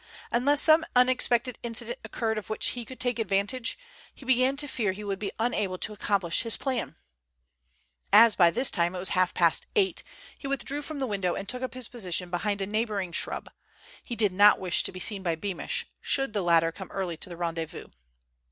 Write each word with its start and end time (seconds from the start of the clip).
Unless 0.31 0.61
some 0.61 0.83
unexpected 0.95 1.59
incident 1.61 1.99
occurred 2.03 2.39
of 2.39 2.49
which 2.49 2.69
he 2.69 2.85
could 2.85 2.99
take 2.99 3.19
advantage, 3.19 3.77
he 4.15 4.25
began 4.25 4.57
to 4.57 4.67
fear 4.67 4.93
he 4.93 5.03
would 5.03 5.19
be 5.19 5.31
unable 5.37 5.77
to 5.77 5.93
accomplish 5.93 6.41
his 6.41 6.57
plan. 6.57 6.95
As 8.11 8.33
by 8.33 8.49
this 8.49 8.71
time 8.71 8.95
it 8.95 8.97
was 8.97 9.09
half 9.09 9.35
past 9.35 9.67
eight, 9.75 10.01
he 10.39 10.47
withdrew 10.47 10.81
from 10.81 10.97
the 10.97 11.05
window 11.05 11.35
and 11.35 11.47
took 11.47 11.61
up 11.61 11.75
his 11.75 11.87
position 11.87 12.31
behind 12.31 12.61
a 12.61 12.65
neighboring 12.65 13.11
shrub. 13.11 13.51
He 14.03 14.15
did 14.15 14.33
not 14.33 14.59
wish 14.59 14.81
to 14.85 14.91
be 14.91 14.99
seen 14.99 15.21
by 15.21 15.35
Beamish, 15.35 15.85
should 16.01 16.33
the 16.33 16.41
latter 16.41 16.71
come 16.71 16.89
early 16.89 17.15
to 17.17 17.29
the 17.29 17.37
rendezvous. 17.37 17.89